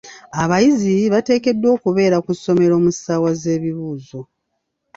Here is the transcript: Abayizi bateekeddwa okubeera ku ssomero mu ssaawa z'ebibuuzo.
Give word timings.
Abayizi 0.41 0.95
bateekeddwa 1.13 1.67
okubeera 1.75 2.17
ku 2.25 2.31
ssomero 2.37 2.75
mu 2.83 2.91
ssaawa 2.95 3.31
z'ebibuuzo. 3.41 4.19